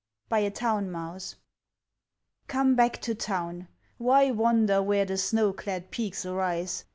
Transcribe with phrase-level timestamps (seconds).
[0.29, 1.35] (BY A TOWN MOUSE.)
[2.47, 3.67] Come back to Town!
[3.99, 6.85] Why wander where The snow clad peaks arise?